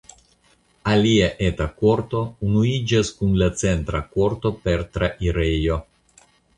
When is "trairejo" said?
4.99-5.83